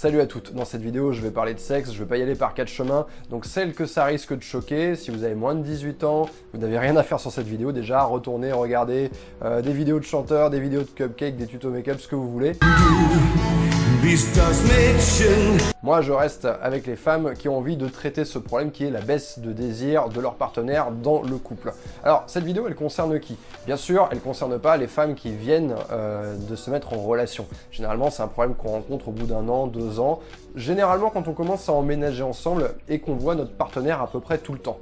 Salut 0.00 0.20
à 0.20 0.26
toutes, 0.26 0.54
dans 0.54 0.64
cette 0.64 0.82
vidéo 0.82 1.10
je 1.10 1.20
vais 1.20 1.32
parler 1.32 1.54
de 1.54 1.58
sexe, 1.58 1.92
je 1.92 1.98
vais 1.98 2.06
pas 2.08 2.18
y 2.18 2.22
aller 2.22 2.36
par 2.36 2.54
quatre 2.54 2.68
chemins, 2.68 3.08
donc 3.30 3.44
celle 3.44 3.74
que 3.74 3.84
ça 3.84 4.04
risque 4.04 4.32
de 4.32 4.44
choquer, 4.44 4.94
si 4.94 5.10
vous 5.10 5.24
avez 5.24 5.34
moins 5.34 5.56
de 5.56 5.62
18 5.64 6.04
ans, 6.04 6.28
vous 6.52 6.60
n'avez 6.60 6.78
rien 6.78 6.94
à 6.94 7.02
faire 7.02 7.18
sur 7.18 7.32
cette 7.32 7.48
vidéo, 7.48 7.72
déjà 7.72 8.04
retournez 8.04 8.52
regarder 8.52 9.10
euh, 9.42 9.60
des 9.60 9.72
vidéos 9.72 9.98
de 9.98 10.04
chanteurs, 10.04 10.50
des 10.50 10.60
vidéos 10.60 10.82
de 10.82 10.86
cupcakes, 10.86 11.36
des 11.36 11.48
tutos 11.48 11.70
make-up, 11.70 11.98
ce 11.98 12.06
que 12.06 12.14
vous 12.14 12.30
voulez. 12.30 12.52
Moi, 15.82 16.02
je 16.02 16.12
reste 16.12 16.46
avec 16.62 16.86
les 16.86 16.94
femmes 16.94 17.34
qui 17.34 17.48
ont 17.48 17.58
envie 17.58 17.76
de 17.76 17.88
traiter 17.88 18.24
ce 18.24 18.38
problème 18.38 18.70
qui 18.70 18.84
est 18.84 18.90
la 18.90 19.00
baisse 19.00 19.40
de 19.40 19.52
désir 19.52 20.08
de 20.08 20.20
leur 20.20 20.34
partenaire 20.34 20.92
dans 20.92 21.22
le 21.22 21.36
couple. 21.36 21.72
Alors, 22.04 22.22
cette 22.28 22.44
vidéo, 22.44 22.66
elle 22.68 22.76
concerne 22.76 23.18
qui? 23.18 23.36
Bien 23.66 23.76
sûr, 23.76 24.08
elle 24.12 24.20
concerne 24.20 24.56
pas 24.58 24.76
les 24.76 24.86
femmes 24.86 25.16
qui 25.16 25.32
viennent 25.32 25.74
euh, 25.90 26.36
de 26.36 26.54
se 26.54 26.70
mettre 26.70 26.92
en 26.92 26.98
relation. 26.98 27.46
Généralement, 27.72 28.10
c'est 28.10 28.22
un 28.22 28.28
problème 28.28 28.54
qu'on 28.54 28.68
rencontre 28.68 29.08
au 29.08 29.12
bout 29.12 29.26
d'un 29.26 29.48
an, 29.48 29.66
deux 29.66 29.98
ans. 29.98 30.20
Généralement, 30.58 31.10
quand 31.10 31.28
on 31.28 31.34
commence 31.34 31.68
à 31.68 31.72
emménager 31.72 32.24
ensemble 32.24 32.72
et 32.88 32.98
qu'on 32.98 33.14
voit 33.14 33.36
notre 33.36 33.52
partenaire 33.52 34.02
à 34.02 34.08
peu 34.08 34.18
près 34.18 34.38
tout 34.38 34.52
le 34.52 34.58
temps. 34.58 34.80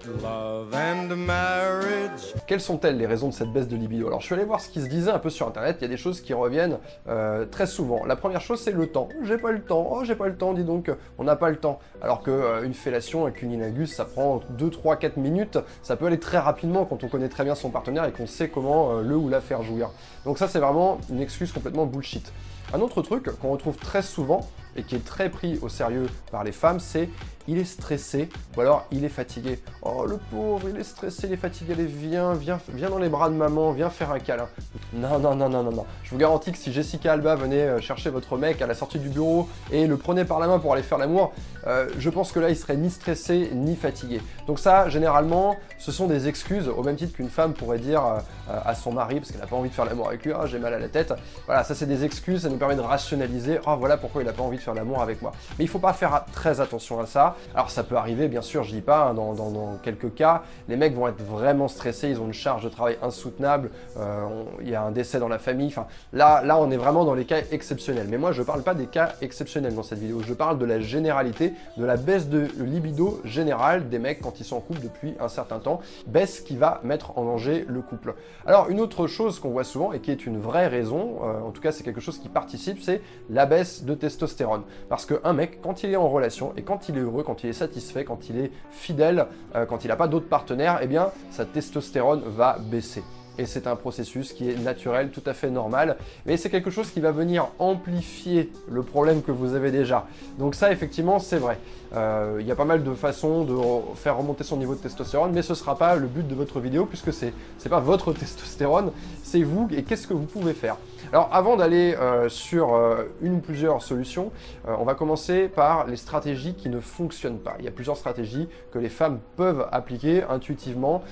Quelles 2.47 2.63
sont-elles 2.63 2.97
les 2.97 3.05
raisons 3.05 3.29
de 3.29 3.35
cette 3.35 3.53
baisse 3.53 3.69
de 3.69 3.77
libido? 3.77 4.07
Alors, 4.07 4.23
je 4.23 4.25
suis 4.25 4.35
allé 4.35 4.45
voir 4.45 4.63
ce 4.63 4.71
qui 4.71 4.81
se 4.81 4.89
disait 4.89 5.11
un 5.11 5.19
peu 5.19 5.29
sur 5.29 5.47
Internet. 5.47 5.77
Il 5.81 5.83
y 5.83 5.85
a 5.85 5.89
des 5.89 5.99
choses 5.99 6.23
qui 6.23 6.33
reviennent 6.33 6.79
euh, 7.09 7.45
très 7.45 7.67
souvent. 7.67 8.07
La 8.07 8.17
première 8.17 8.41
chose, 8.41 8.59
c'est 8.59 8.73
le 8.73 8.87
temps. 8.87 9.11
J'ai 9.23 9.37
pas 9.37 9.53
le 9.53 9.61
temps. 9.61 9.87
Oh, 9.91 10.03
j'ai 10.03 10.15
pas 10.15 10.29
le 10.29 10.37
temps. 10.39 10.55
Dis 10.55 10.65
donc, 10.65 10.91
on 11.19 11.25
n'a 11.25 11.37
pas 11.37 11.51
le 11.51 11.57
temps. 11.57 11.79
Alors 12.01 12.23
que 12.23 12.31
euh, 12.31 12.65
une 12.65 12.73
fellation 12.73 13.25
avec 13.25 13.43
une 13.43 13.53
inagus, 13.53 13.93
ça 13.93 14.07
prend 14.07 14.41
2, 14.49 14.71
3, 14.71 14.97
4 14.97 15.19
minutes. 15.19 15.59
Ça 15.83 15.97
peut 15.97 16.07
aller 16.07 16.19
très 16.19 16.39
rapidement 16.39 16.87
quand 16.87 17.05
on 17.05 17.09
connaît 17.09 17.29
très 17.29 17.45
bien 17.45 17.55
son 17.55 17.69
partenaire 17.69 18.07
et 18.07 18.13
qu'on 18.13 18.27
sait 18.27 18.49
comment 18.49 18.93
euh, 18.93 19.03
le 19.03 19.15
ou 19.15 19.29
la 19.29 19.43
faire 19.43 19.63
jouir. 19.63 19.91
Donc 20.25 20.39
ça, 20.39 20.49
c'est 20.49 20.59
vraiment 20.59 21.01
une 21.11 21.21
excuse 21.21 21.53
complètement 21.53 21.85
bullshit. 21.85 22.33
Un 22.73 22.81
autre 22.81 23.03
truc 23.03 23.29
qu'on 23.41 23.51
retrouve 23.51 23.77
très 23.77 24.01
souvent 24.01 24.49
et 24.77 24.83
qui 24.83 24.95
est 24.95 25.05
très 25.05 25.31
pris 25.31 25.59
au 25.63 25.69
sérieux 25.69 26.07
par 26.31 26.45
les 26.45 26.53
femmes, 26.53 26.81
c'est 26.81 27.09
il 27.49 27.59
est 27.59 27.65
stressé 27.65 28.29
ou 28.57 28.61
alors 28.61 28.87
il 28.91 29.05
est 29.05 29.11
fatigué. 29.11 29.61
Oh 29.83 30.05
le 30.07 30.19
pauvre, 30.31 30.69
il 30.69 30.77
est 30.77 30.85
stressé, 30.85 31.27
il 31.27 31.33
est 31.33 31.37
fatigué, 31.37 31.75
allez 31.75 31.87
viens, 31.87 32.35
viens, 32.35 32.59
viens 32.69 32.91
dans 32.91 32.99
les 32.99 33.09
bras 33.09 33.29
de 33.31 33.35
maman, 33.35 33.73
viens 33.73 33.91
faire 33.91 34.11
un 34.11 34.19
câlin. 34.19 34.49
Non, 34.93 35.19
non, 35.19 35.35
non, 35.35 35.49
non, 35.49 35.63
non, 35.63 35.73
non. 35.73 35.87
Je 36.03 36.11
vous 36.11 36.19
garantis 36.19 36.53
que 36.53 36.59
si 36.59 36.73
Jessica 36.73 37.13
Alba 37.13 37.37
venait 37.37 37.63
euh, 37.63 37.81
chercher 37.81 38.11
votre 38.11 38.37
mec 38.37 38.63
à 38.63 38.67
la 38.67 38.75
sortie 38.75 38.99
du 38.99 39.09
bureau 39.09 39.49
et 39.71 39.87
le 39.87 39.97
prenait 39.97 40.25
par 40.25 40.41
la 40.41 40.47
main 40.47 40.59
pour 40.59 40.73
aller 40.73 40.83
faire 40.83 40.99
l'amour, 40.99 41.33
euh, 41.67 41.89
je 41.99 42.11
pense 42.11 42.33
que 42.33 42.41
là 42.41 42.51
il 42.51 42.57
serait 42.57 42.77
ni 42.77 42.91
stressé 42.91 43.51
ni 43.55 43.77
fatigué. 43.77 44.21
Donc 44.47 44.59
ça, 44.59 44.89
généralement, 44.89 45.57
ce 45.79 45.93
sont 45.93 46.07
des 46.07 46.29
excuses 46.29 46.69
au 46.69 46.83
même 46.83 46.97
titre 46.97 47.15
qu'une 47.15 47.31
femme 47.31 47.55
pourrait 47.55 47.79
dire 47.79 48.05
euh, 48.05 48.61
à 48.65 48.75
son 48.75 48.93
mari 48.93 49.21
parce 49.21 49.31
qu'elle 49.31 49.41
n'a 49.41 49.47
pas 49.47 49.57
envie 49.57 49.71
de 49.71 49.75
faire 49.75 49.85
l'amour 49.85 50.09
avec 50.09 50.25
lui, 50.25 50.33
ah, 50.33 50.47
j'ai 50.47 50.59
mal 50.59 50.75
à 50.75 50.79
la 50.79 50.89
tête. 50.89 51.13
Voilà, 51.47 51.65
ça 51.65 51.75
c'est 51.75 51.87
des 51.87 52.05
excuses, 52.05 52.43
ça 52.43 52.49
nous 52.49 52.57
permet 52.57 52.77
de 52.77 52.81
rationaliser, 52.81 53.61
oh 53.67 53.77
voilà 53.79 53.97
pourquoi 53.97 54.23
il 54.23 54.25
n'a 54.25 54.33
pas 54.33 54.43
envie 54.43 54.59
de 54.59 54.63
faire 54.67 54.75
l'amour 54.75 55.01
avec 55.01 55.23
moi. 55.23 55.33
Mais 55.59 55.65
il 55.65 55.69
faut 55.69 55.79
pas 55.79 55.93
faire 55.93 56.25
très 56.33 56.61
attention 56.61 57.01
à 57.01 57.07
ça. 57.07 57.37
Alors 57.55 57.71
ça 57.71 57.85
peut 57.85 57.97
arriver, 57.97 58.29
bien 58.29 58.43
sûr, 58.43 58.65
je 58.65 58.73
dis 58.73 58.81
pas, 58.81 59.09
hein, 59.09 59.15
dans, 59.15 59.79
quelques 59.83 60.15
cas, 60.15 60.43
les 60.69 60.77
mecs 60.77 60.95
vont 60.95 61.09
être 61.09 61.23
vraiment 61.23 61.69
stressés, 61.69 62.11
ils 62.11 62.21
ont 62.21 62.27
une 62.27 62.33
charge 62.33 62.65
de 62.65 62.69
travail 62.69 62.99
insoutenable, 63.03 63.71
euh, 63.97 64.27
il 64.61 64.69
y 64.69 64.75
a 64.75 64.83
un 64.83 64.91
décès 64.91 65.19
dans 65.19 65.29
la 65.29 65.39
famille. 65.39 65.69
Enfin, 65.69 65.87
là, 66.13 66.43
là, 66.43 66.59
on 66.59 66.71
est 66.71 66.77
vraiment 66.77 67.05
dans 67.05 67.15
les 67.15 67.25
cas 67.25 67.39
exceptionnels. 67.53 68.09
Mais 68.11 68.19
moi, 68.19 68.33
je 68.33 68.43
parle 68.43 68.63
pas 68.63 68.75
des 68.75 68.87
cas 68.87 69.13
exceptionnels 69.21 69.75
dans 69.75 69.83
cette 69.83 69.99
vidéo. 69.99 70.21
Je 70.27 70.35
parle 70.35 70.59
de 70.59 70.65
la 70.65 70.81
généralité, 70.81 71.53
de 71.77 71.85
la 71.85 71.97
baisse 71.97 72.29
de 72.29 72.49
libido 72.59 73.21
générale 73.25 73.89
des 73.89 73.99
mecs 73.99 74.21
quand 74.21 74.41
ils 74.41 74.45
sont 74.45 74.57
en 74.57 74.61
couple 74.61 74.81
depuis 74.81 75.15
un 75.21 75.29
certain 75.29 75.61
temps, 75.61 75.81
baisse 76.07 76.41
qui 76.41 76.57
va 76.57 76.81
mettre 76.83 77.17
en 77.19 77.25
danger 77.25 77.65
le 77.69 77.83
couple. 77.83 78.15
Alors, 78.47 78.69
une 78.69 78.81
autre 78.81 79.07
chose 79.07 79.39
qu'on 79.39 79.51
voit 79.51 79.65
souvent 79.65 79.93
et 79.93 80.01
qui 80.01 80.11
est 80.11 80.27
une 80.27 80.39
vraie 80.39 80.67
raison, 80.67 81.19
euh, 81.23 81.41
en 81.41 81.51
tout 81.51 81.61
cas, 81.61 81.73
c'est 81.73 81.85
quelque 81.85 82.01
chose 82.01 82.19
qui 82.19 82.29
participe, 82.29 82.83
c'est 82.83 83.01
la 83.31 83.47
baisse 83.47 83.85
de 83.85 83.95
testostérone. 83.95 84.56
Parce 84.89 85.07
qu'un 85.07 85.33
mec, 85.33 85.61
quand 85.63 85.83
il 85.83 85.93
est 85.93 85.97
en 85.97 86.09
relation 86.09 86.53
et 86.57 86.63
quand 86.63 86.89
il 86.89 86.97
est 86.97 87.01
heureux, 87.01 87.23
quand 87.23 87.45
il 87.45 87.51
est 87.51 87.55
satisfait, 87.55 88.05
quand 88.05 88.29
il 88.29 88.39
est 88.39 88.53
fidèle, 88.71 89.27
euh, 89.55 89.67
quand 89.67 89.85
il 89.85 89.89
n'a 89.89 89.97
pas 89.97 90.09
d'autres 90.09 90.29
partenaires, 90.29 90.79
eh 90.83 90.87
bien, 90.87 91.11
sa 91.31 91.45
testostérone 91.45 92.23
va 92.27 92.59
baisser 92.59 93.03
et 93.39 93.47
c'est 93.47 93.67
un 93.67 93.77
processus 93.77 94.33
qui 94.33 94.51
est 94.51 94.57
naturel, 94.57 95.11
tout 95.11 95.23
à 95.27 95.35
fait 95.35 95.51
normal, 95.51 95.97
mais 96.25 96.37
c'est 96.37 96.51
quelque 96.51 96.71
chose 96.71 96.91
qui 96.91 97.01
va 97.01 97.13
venir 97.13 97.49
amplifier 97.59 98.51
le 98.69 98.83
problème 98.83 99.23
que 99.23 99.33
vous 99.33 99.55
avez 99.55 99.71
déjà. 99.71 100.07
Donc 100.39 100.55
ça, 100.55 100.73
effectivement, 100.73 101.19
c'est 101.19 101.39
vrai. 101.39 101.59
Euh, 101.95 102.39
il 102.41 102.47
y 102.47 102.51
a 102.51 102.57
pas 102.57 102.65
mal 102.65 102.83
de 102.83 102.95
façons 102.95 103.45
de 103.45 103.57
faire 103.95 104.17
remonter 104.17 104.45
son 104.45 104.57
niveau 104.57 104.75
de 104.75 104.81
testostérone, 104.81 105.33
mais 105.33 105.43
ce 105.43 105.53
ne 105.53 105.57
sera 105.57 105.79
pas 105.79 105.97
le 105.97 106.07
but 106.07 106.27
de 106.27 106.35
votre 106.35 106.61
vidéo, 106.61 106.87
puisque 106.87 107.13
c'est 107.13 107.33
n'est 107.65 107.71
pas 107.71 107.81
votre 107.81 108.13
testostérone, 108.15 108.93
c'est 109.23 109.43
vous, 109.43 109.69
et 109.73 109.83
qu'est-ce 109.83 110.07
que 110.07 110.15
vous 110.15 110.25
pouvez 110.25 110.53
faire? 110.53 110.77
Alors 111.13 111.29
avant 111.33 111.57
d'aller 111.57 111.95
euh, 111.95 112.29
sur 112.29 112.75
euh, 112.75 113.05
une 113.23 113.35
ou 113.37 113.39
plusieurs 113.39 113.83
solutions, 113.83 114.33
on 114.67 114.85
va 114.85 114.95
commencer 114.95 115.49
par 115.49 115.87
les 115.87 115.97
stratégies 115.97 116.55
qui 116.55 116.69
ne 116.69 116.81
fonctionnent 116.81 117.39
pas. 117.39 117.55
Il 117.61 117.65
y 117.65 117.69
a 117.69 117.71
plusieurs 117.71 117.97
stratégies 117.97 118.49
que 118.73 118.79
les 118.79 118.89
femmes 118.89 119.21
peuvent 119.37 119.69
appliquer 119.71 120.25
intuitivement 120.25 121.05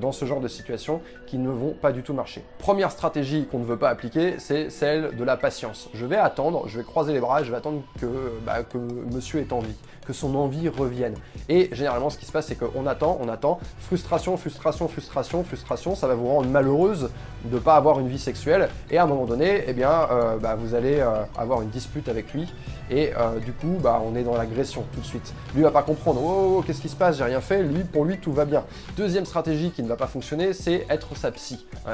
dans 0.00 0.12
ce 0.12 0.24
genre 0.24 0.40
de 0.40 0.48
situation 0.48 1.00
qui 1.26 1.38
ne 1.38 1.50
vont 1.54 1.72
pas 1.72 1.92
du 1.92 2.02
tout 2.02 2.14
marcher. 2.14 2.44
Première 2.58 2.90
stratégie 2.90 3.46
qu'on 3.50 3.58
ne 3.58 3.64
veut 3.64 3.76
pas 3.76 3.88
appliquer, 3.88 4.34
c'est 4.38 4.70
celle 4.70 5.16
de 5.16 5.24
la 5.24 5.36
patience. 5.36 5.88
Je 5.94 6.06
vais 6.06 6.16
attendre, 6.16 6.68
je 6.68 6.78
vais 6.78 6.84
croiser 6.84 7.12
les 7.12 7.20
bras, 7.20 7.42
je 7.42 7.50
vais 7.50 7.56
attendre 7.56 7.82
que, 8.00 8.06
bah, 8.44 8.62
que 8.62 8.78
monsieur 8.78 9.40
ait 9.40 9.52
envie, 9.52 9.76
que 10.06 10.12
son 10.12 10.34
envie 10.34 10.68
revienne. 10.68 11.14
Et 11.48 11.68
généralement, 11.72 12.10
ce 12.10 12.18
qui 12.18 12.26
se 12.26 12.32
passe, 12.32 12.46
c'est 12.46 12.58
qu'on 12.58 12.86
attend, 12.86 13.18
on 13.20 13.28
attend, 13.28 13.58
frustration, 13.78 14.36
frustration, 14.36 14.88
frustration, 14.88 15.44
frustration, 15.44 15.94
ça 15.94 16.06
va 16.06 16.14
vous 16.14 16.28
rendre 16.28 16.48
malheureuse 16.48 17.10
de 17.44 17.54
ne 17.54 17.60
pas 17.60 17.76
avoir 17.76 18.00
une 18.00 18.08
vie 18.08 18.18
sexuelle, 18.18 18.68
et 18.90 18.98
à 18.98 19.04
un 19.04 19.06
moment 19.06 19.26
donné, 19.26 19.64
eh 19.66 19.72
bien, 19.72 20.08
euh, 20.10 20.36
bah, 20.38 20.54
vous 20.54 20.74
allez 20.74 21.00
euh, 21.00 21.22
avoir 21.36 21.62
une 21.62 21.68
dispute 21.68 22.08
avec 22.08 22.32
lui, 22.32 22.52
et 22.90 23.12
euh, 23.16 23.38
du 23.38 23.52
coup, 23.52 23.76
bah, 23.82 24.02
on 24.04 24.14
est 24.14 24.22
dans 24.22 24.36
l'agression 24.36 24.84
tout 24.94 25.00
de 25.00 25.06
suite. 25.06 25.34
Lui 25.54 25.62
va 25.62 25.70
pas 25.70 25.82
comprendre, 25.82 26.20
oh, 26.22 26.28
oh, 26.28 26.56
oh, 26.58 26.62
qu'est-ce 26.66 26.80
qui 26.80 26.88
se 26.88 26.96
passe, 26.96 27.18
j'ai 27.18 27.24
rien 27.24 27.40
fait, 27.40 27.62
lui, 27.62 27.84
pour 27.84 28.04
lui, 28.04 28.18
tout 28.18 28.32
va 28.32 28.44
bien. 28.44 28.64
Deuxième 28.96 29.26
stratégie 29.26 29.70
qui 29.70 29.82
ne 29.82 29.88
va 29.88 29.96
pas 29.96 30.06
fonctionner, 30.06 30.52
c'est 30.52 30.86
être 30.88 31.16
sa 31.16 31.30
psy. 31.32 31.43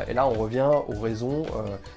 Et 0.09 0.15
là, 0.15 0.27
on 0.27 0.35
revient 0.35 0.69
aux 0.89 1.01
raisons, 1.01 1.45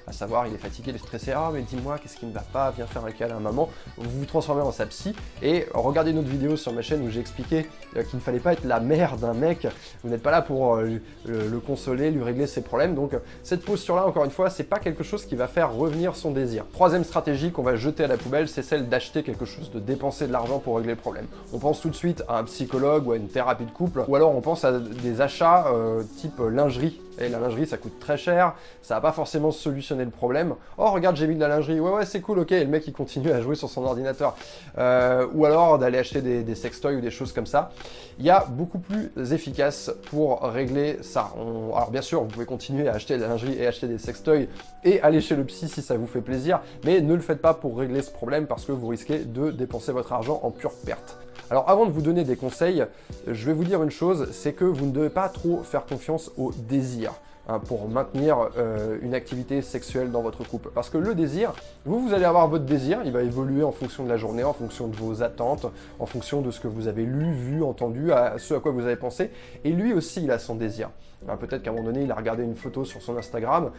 à 0.06 0.12
savoir, 0.12 0.46
il 0.46 0.54
est 0.54 0.58
fatigué, 0.58 0.90
il 0.90 0.96
est 0.96 0.98
stressé, 0.98 1.32
ah, 1.32 1.50
mais 1.52 1.62
dis-moi, 1.62 1.98
qu'est-ce 1.98 2.16
qui 2.16 2.26
ne 2.26 2.32
va 2.32 2.40
pas, 2.40 2.70
viens 2.70 2.86
faire 2.86 3.04
un 3.04 3.10
câlin 3.10 3.36
à 3.36 3.40
maman. 3.40 3.68
Vous 3.96 4.20
vous 4.20 4.24
transformez 4.24 4.62
en 4.62 4.72
sa 4.72 4.86
psy, 4.86 5.14
et 5.42 5.66
regardez 5.72 6.10
une 6.10 6.18
autre 6.18 6.28
vidéo 6.28 6.56
sur 6.56 6.72
ma 6.72 6.82
chaîne 6.82 7.06
où 7.06 7.10
j'ai 7.10 7.20
expliqué 7.20 7.66
qu'il 7.92 8.18
ne 8.18 8.20
fallait 8.20 8.40
pas 8.40 8.52
être 8.52 8.64
la 8.64 8.80
mère 8.80 9.16
d'un 9.16 9.34
mec, 9.34 9.66
vous 10.02 10.10
n'êtes 10.10 10.22
pas 10.22 10.30
là 10.30 10.42
pour 10.42 10.76
le 10.76 11.58
consoler, 11.60 12.10
lui 12.10 12.22
régler 12.22 12.46
ses 12.46 12.62
problèmes, 12.62 12.94
donc 12.94 13.12
cette 13.42 13.64
posture-là, 13.64 14.06
encore 14.06 14.24
une 14.24 14.30
fois, 14.30 14.50
c'est 14.50 14.64
pas 14.64 14.78
quelque 14.78 15.04
chose 15.04 15.24
qui 15.24 15.36
va 15.36 15.46
faire 15.46 15.72
revenir 15.72 16.16
son 16.16 16.30
désir. 16.30 16.64
Troisième 16.72 17.04
stratégie 17.04 17.52
qu'on 17.52 17.62
va 17.62 17.76
jeter 17.76 18.04
à 18.04 18.08
la 18.08 18.16
poubelle, 18.16 18.48
c'est 18.48 18.62
celle 18.62 18.88
d'acheter 18.88 19.22
quelque 19.22 19.44
chose, 19.44 19.70
de 19.70 19.80
dépenser 19.80 20.26
de 20.26 20.32
l'argent 20.32 20.58
pour 20.58 20.76
régler 20.76 20.92
le 20.92 21.00
problème. 21.00 21.26
On 21.52 21.58
pense 21.58 21.80
tout 21.80 21.90
de 21.90 21.94
suite 21.94 22.22
à 22.28 22.38
un 22.38 22.44
psychologue 22.44 23.06
ou 23.06 23.12
à 23.12 23.16
une 23.16 23.28
thérapie 23.28 23.64
de 23.64 23.70
couple, 23.70 24.04
ou 24.08 24.16
alors 24.16 24.34
on 24.34 24.40
pense 24.40 24.64
à 24.64 24.78
des 24.78 25.20
achats 25.20 25.66
euh, 25.68 26.02
type 26.18 26.40
lingerie. 26.40 27.00
Et 27.20 27.28
lingerie, 27.44 27.66
ça 27.66 27.76
coûte 27.76 27.98
très 28.00 28.16
cher, 28.16 28.54
ça 28.82 28.94
va 28.96 29.00
pas 29.00 29.12
forcément 29.12 29.50
solutionner 29.50 30.04
le 30.04 30.10
problème. 30.10 30.54
Oh, 30.78 30.90
regarde, 30.90 31.16
j'ai 31.16 31.26
mis 31.26 31.36
de 31.36 31.40
la 31.40 31.48
lingerie, 31.48 31.80
ouais, 31.80 31.90
ouais, 31.90 32.06
c'est 32.06 32.20
cool, 32.20 32.40
ok, 32.40 32.52
et 32.52 32.64
le 32.64 32.70
mec 32.70 32.86
il 32.86 32.92
continue 32.92 33.30
à 33.30 33.40
jouer 33.40 33.54
sur 33.54 33.68
son 33.68 33.84
ordinateur. 33.84 34.36
Euh, 34.78 35.26
ou 35.34 35.44
alors 35.44 35.78
d'aller 35.78 35.98
acheter 35.98 36.20
des, 36.20 36.54
sextoys 36.54 36.96
ou 36.96 37.00
des 37.00 37.10
choses 37.10 37.32
comme 37.32 37.46
ça. 37.46 37.70
Il 38.18 38.24
y 38.24 38.30
a 38.30 38.44
beaucoup 38.48 38.78
plus 38.78 39.10
efficace 39.32 39.90
pour 40.10 40.42
régler 40.42 40.98
ça. 41.02 41.32
Alors, 41.34 41.90
bien 41.90 42.02
sûr, 42.02 42.22
vous 42.22 42.28
pouvez 42.28 42.46
continuer 42.46 42.88
à 42.88 42.94
acheter 42.94 43.16
de 43.16 43.22
la 43.22 43.28
lingerie 43.28 43.56
et 43.58 43.66
acheter 43.66 43.88
des 43.88 43.98
sextoys 43.98 44.48
et 44.84 45.00
aller 45.00 45.20
chez 45.20 45.36
le 45.36 45.44
psy 45.44 45.68
si 45.68 45.82
ça 45.82 45.96
vous 45.96 46.06
fait 46.06 46.20
plaisir, 46.20 46.60
mais 46.84 47.00
ne 47.00 47.14
le 47.14 47.20
faites 47.20 47.40
pas 47.40 47.54
pour 47.54 47.78
régler 47.78 48.02
ce 48.02 48.10
problème 48.10 48.46
parce 48.46 48.64
que 48.64 48.72
vous 48.72 48.88
risquez 48.88 49.18
de 49.18 49.50
dépenser 49.50 49.92
votre 49.92 50.12
argent 50.12 50.40
en 50.42 50.50
pure 50.50 50.72
perte. 50.84 51.18
Alors 51.50 51.68
avant 51.68 51.86
de 51.86 51.90
vous 51.90 52.00
donner 52.00 52.24
des 52.24 52.36
conseils, 52.36 52.84
je 53.26 53.46
vais 53.46 53.52
vous 53.52 53.64
dire 53.64 53.82
une 53.82 53.90
chose, 53.90 54.28
c'est 54.32 54.52
que 54.52 54.64
vous 54.64 54.86
ne 54.86 54.92
devez 54.92 55.10
pas 55.10 55.28
trop 55.28 55.62
faire 55.62 55.84
confiance 55.84 56.30
au 56.38 56.52
désir. 56.52 57.12
Hein, 57.46 57.58
pour 57.58 57.90
maintenir 57.90 58.38
euh, 58.56 58.96
une 59.02 59.12
activité 59.12 59.60
sexuelle 59.60 60.10
dans 60.10 60.22
votre 60.22 60.48
couple. 60.48 60.70
Parce 60.74 60.88
que 60.88 60.96
le 60.96 61.14
désir, 61.14 61.52
vous, 61.84 62.00
vous 62.00 62.14
allez 62.14 62.24
avoir 62.24 62.48
votre 62.48 62.64
désir, 62.64 63.00
il 63.04 63.12
va 63.12 63.22
évoluer 63.22 63.62
en 63.62 63.70
fonction 63.70 64.02
de 64.02 64.08
la 64.08 64.16
journée, 64.16 64.44
en 64.44 64.54
fonction 64.54 64.88
de 64.88 64.96
vos 64.96 65.22
attentes, 65.22 65.66
en 65.98 66.06
fonction 66.06 66.40
de 66.40 66.50
ce 66.50 66.58
que 66.58 66.68
vous 66.68 66.88
avez 66.88 67.04
lu, 67.04 67.32
vu, 67.34 67.62
entendu, 67.62 68.12
à 68.12 68.36
ce 68.38 68.54
à 68.54 68.60
quoi 68.60 68.72
vous 68.72 68.86
avez 68.86 68.96
pensé. 68.96 69.30
Et 69.62 69.72
lui 69.72 69.92
aussi, 69.92 70.24
il 70.24 70.30
a 70.30 70.38
son 70.38 70.54
désir. 70.54 70.88
Peut-être 71.40 71.62
qu'à 71.62 71.70
un 71.70 71.72
moment 71.72 71.86
donné, 71.86 72.02
il 72.02 72.12
a 72.12 72.14
regardé 72.14 72.42
une 72.42 72.54
photo 72.54 72.84
sur 72.84 73.00
son 73.00 73.16
Instagram, 73.16 73.70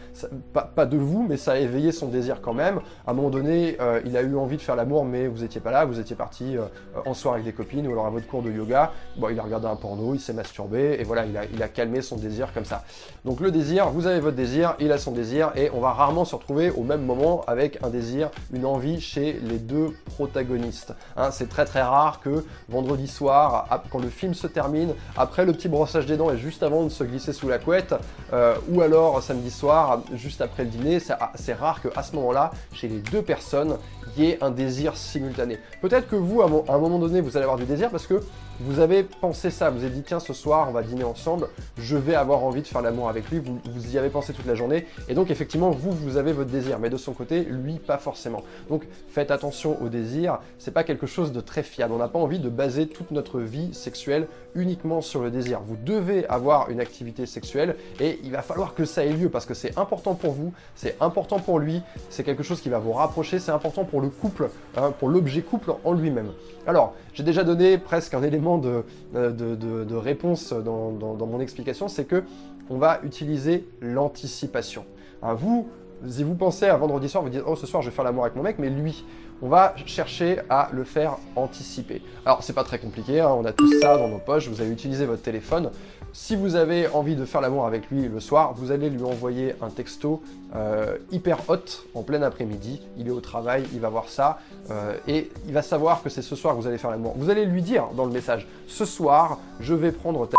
pas, 0.52 0.86
de 0.86 0.96
vous, 0.96 1.24
mais 1.28 1.36
ça 1.36 1.52
a 1.52 1.58
éveillé 1.58 1.92
son 1.92 2.08
désir 2.08 2.40
quand 2.40 2.54
même. 2.54 2.80
À 3.06 3.12
un 3.12 3.14
moment 3.14 3.30
donné, 3.30 3.76
euh, 3.80 4.00
il 4.04 4.16
a 4.16 4.22
eu 4.22 4.36
envie 4.36 4.56
de 4.56 4.62
faire 4.62 4.74
l'amour, 4.74 5.04
mais 5.04 5.28
vous 5.28 5.42
n'étiez 5.42 5.60
pas 5.60 5.70
là, 5.70 5.84
vous 5.84 6.00
étiez 6.00 6.16
parti 6.16 6.56
euh, 6.56 6.64
en 7.04 7.14
soirée 7.14 7.40
avec 7.40 7.46
des 7.46 7.52
copines 7.52 7.86
ou 7.86 7.92
alors 7.92 8.06
à 8.06 8.10
votre 8.10 8.26
cours 8.26 8.42
de 8.42 8.50
yoga. 8.50 8.92
Bon, 9.16 9.28
il 9.28 9.38
a 9.38 9.44
regardé 9.44 9.68
un 9.68 9.76
porno, 9.76 10.14
il 10.14 10.20
s'est 10.20 10.32
masturbé, 10.32 10.96
et 10.98 11.04
voilà, 11.04 11.24
il 11.24 11.36
a, 11.36 11.44
il 11.44 11.62
a 11.62 11.68
calmé 11.68 12.02
son 12.02 12.16
désir 12.16 12.52
comme 12.52 12.64
ça. 12.64 12.84
Donc 13.24 13.38
le 13.40 13.52
vous 13.92 14.06
avez 14.06 14.20
votre 14.20 14.36
désir, 14.36 14.74
il 14.80 14.92
a 14.92 14.98
son 14.98 15.12
désir, 15.12 15.52
et 15.56 15.70
on 15.72 15.80
va 15.80 15.92
rarement 15.92 16.24
se 16.24 16.34
retrouver 16.34 16.70
au 16.70 16.82
même 16.82 17.04
moment 17.04 17.42
avec 17.46 17.78
un 17.82 17.88
désir, 17.88 18.30
une 18.52 18.66
envie 18.66 19.00
chez 19.00 19.40
les 19.42 19.58
deux 19.58 19.94
protagonistes. 20.04 20.92
Hein, 21.16 21.30
c'est 21.30 21.48
très 21.48 21.64
très 21.64 21.82
rare 21.82 22.20
que 22.20 22.44
vendredi 22.68 23.08
soir, 23.08 23.82
quand 23.90 23.98
le 23.98 24.08
film 24.08 24.34
se 24.34 24.46
termine, 24.46 24.94
après 25.16 25.46
le 25.46 25.52
petit 25.52 25.68
brossage 25.68 26.06
des 26.06 26.16
dents 26.16 26.30
et 26.30 26.36
juste 26.36 26.62
avant 26.62 26.84
de 26.84 26.90
se 26.90 27.02
glisser 27.04 27.32
sous 27.32 27.48
la 27.48 27.58
couette, 27.58 27.94
euh, 28.32 28.56
ou 28.68 28.82
alors 28.82 29.22
samedi 29.22 29.50
soir, 29.50 30.02
juste 30.14 30.40
après 30.40 30.64
le 30.64 30.70
dîner, 30.70 30.98
c'est 31.34 31.54
rare 31.54 31.80
qu'à 31.80 32.02
ce 32.02 32.14
moment-là, 32.16 32.50
chez 32.72 32.88
les 32.88 32.98
deux 32.98 33.22
personnes, 33.22 33.78
il 34.16 34.24
y 34.24 34.30
ait 34.30 34.38
un 34.42 34.50
désir 34.50 34.96
simultané. 34.96 35.58
Peut-être 35.80 36.08
que 36.08 36.16
vous, 36.16 36.42
à 36.42 36.46
un 36.46 36.78
moment 36.78 36.98
donné, 36.98 37.20
vous 37.20 37.36
allez 37.36 37.44
avoir 37.44 37.58
du 37.58 37.64
désir 37.64 37.90
parce 37.90 38.06
que 38.06 38.20
vous 38.60 38.80
avez 38.80 39.02
pensé 39.02 39.50
ça, 39.50 39.70
vous 39.70 39.84
avez 39.84 39.90
dit 39.90 40.02
tiens 40.02 40.20
ce 40.20 40.32
soir 40.32 40.66
on 40.68 40.72
va 40.72 40.82
dîner 40.82 41.04
ensemble, 41.04 41.48
je 41.78 41.96
vais 41.96 42.14
avoir 42.14 42.44
envie 42.44 42.62
de 42.62 42.66
faire 42.66 42.82
l'amour 42.82 43.08
avec 43.08 43.30
lui, 43.30 43.40
vous, 43.40 43.90
y 43.92 43.98
avez 43.98 44.08
pensé 44.08 44.32
toute 44.32 44.46
la 44.46 44.54
journée, 44.54 44.86
et 45.08 45.14
donc 45.14 45.30
effectivement 45.30 45.70
vous 45.70 45.92
vous 45.92 46.16
avez 46.16 46.32
votre 46.32 46.50
désir, 46.50 46.78
mais 46.78 46.90
de 46.90 46.96
son 46.96 47.12
côté 47.12 47.44
lui 47.44 47.78
pas 47.78 47.98
forcément. 47.98 48.42
Donc 48.68 48.86
faites 49.08 49.30
attention 49.30 49.80
au 49.82 49.88
désir, 49.88 50.38
c'est 50.58 50.70
pas 50.70 50.84
quelque 50.84 51.06
chose 51.06 51.32
de 51.32 51.40
très 51.40 51.62
fiable, 51.62 51.92
on 51.92 51.98
n'a 51.98 52.08
pas 52.08 52.18
envie 52.18 52.38
de 52.38 52.48
baser 52.48 52.88
toute 52.88 53.10
notre 53.10 53.40
vie 53.40 53.74
sexuelle 53.74 54.26
uniquement 54.54 55.00
sur 55.02 55.22
le 55.22 55.30
désir. 55.30 55.60
Vous 55.66 55.76
devez 55.76 56.26
avoir 56.28 56.70
une 56.70 56.80
activité 56.80 57.26
sexuelle 57.26 57.76
et 58.00 58.18
il 58.24 58.32
va 58.32 58.42
falloir 58.42 58.74
que 58.74 58.84
ça 58.84 59.04
ait 59.04 59.12
lieu 59.12 59.28
parce 59.28 59.44
que 59.44 59.54
c'est 59.54 59.76
important 59.78 60.14
pour 60.14 60.32
vous, 60.32 60.52
c'est 60.74 60.96
important 61.00 61.38
pour 61.38 61.58
lui, 61.58 61.82
c'est 62.10 62.24
quelque 62.24 62.42
chose 62.42 62.60
qui 62.60 62.68
va 62.68 62.78
vous 62.78 62.92
rapprocher, 62.92 63.38
c'est 63.38 63.52
important 63.52 63.84
pour 63.84 64.00
le 64.00 64.08
couple, 64.08 64.48
hein, 64.76 64.92
pour 64.98 65.08
l'objet 65.08 65.42
couple 65.42 65.74
en 65.84 65.92
lui-même. 65.92 66.32
Alors 66.66 66.94
j'ai 67.12 67.22
déjà 67.22 67.44
donné 67.44 67.78
presque 67.78 68.14
un 68.14 68.22
élément 68.22 68.45
euh, 68.46 69.30
de, 69.32 69.94
réponse 69.94 70.52
dans, 70.52 71.26
mon 71.26 71.40
explication, 71.40 71.88
c'est 71.88 72.04
que 72.04 72.22
on 72.68 72.78
va 72.78 73.00
utiliser 73.04 73.66
l'anticipation. 73.80 74.84
Hein, 75.22 75.34
vous, 75.34 75.68
si 76.06 76.24
vous 76.24 76.34
pensez 76.34 76.66
à 76.66 76.76
vendredi 76.76 77.08
soir, 77.08 77.22
vous 77.22 77.30
dites 77.30 77.42
oh 77.46 77.56
ce 77.56 77.66
soir 77.66 77.82
je 77.82 77.90
vais 77.90 77.94
faire 77.94 78.04
l'amour 78.04 78.24
avec 78.24 78.36
mon 78.36 78.42
mec, 78.42 78.56
mais 78.58 78.70
lui, 78.70 79.04
on 79.42 79.48
va 79.48 79.74
chercher 79.86 80.40
à 80.48 80.68
le 80.72 80.84
faire 80.84 81.18
anticiper. 81.36 82.02
Alors 82.24 82.42
c'est 82.42 82.52
pas 82.52 82.64
très 82.64 82.78
compliqué, 82.78 83.20
hein, 83.20 83.30
on 83.30 83.44
a 83.44 83.52
tout 83.52 83.70
ça 83.80 83.96
dans 83.96 84.08
nos 84.08 84.18
poches, 84.18 84.48
vous 84.48 84.60
allez 84.60 84.70
utiliser 84.70 85.06
votre 85.06 85.22
téléphone. 85.22 85.70
Si 86.18 86.34
vous 86.34 86.56
avez 86.56 86.88
envie 86.88 87.14
de 87.14 87.26
faire 87.26 87.42
l'amour 87.42 87.66
avec 87.66 87.90
lui 87.90 88.08
le 88.08 88.20
soir, 88.20 88.54
vous 88.56 88.70
allez 88.72 88.88
lui 88.88 89.04
envoyer 89.04 89.54
un 89.60 89.68
texto 89.68 90.22
euh, 90.54 90.96
hyper 91.12 91.40
hot 91.46 91.84
en 91.94 92.02
plein 92.02 92.22
après-midi. 92.22 92.80
Il 92.96 93.06
est 93.06 93.10
au 93.10 93.20
travail, 93.20 93.64
il 93.74 93.80
va 93.80 93.90
voir 93.90 94.08
ça 94.08 94.38
euh, 94.70 94.96
et 95.06 95.30
il 95.46 95.52
va 95.52 95.60
savoir 95.60 96.02
que 96.02 96.08
c'est 96.08 96.22
ce 96.22 96.34
soir 96.34 96.56
que 96.56 96.60
vous 96.62 96.66
allez 96.66 96.78
faire 96.78 96.90
l'amour. 96.90 97.12
Vous 97.18 97.28
allez 97.28 97.44
lui 97.44 97.60
dire 97.60 97.88
dans 97.94 98.06
le 98.06 98.12
message 98.12 98.48
ce 98.66 98.86
soir, 98.86 99.38
je 99.60 99.74
vais 99.74 99.92
prendre 99.92 100.26
ta. 100.26 100.36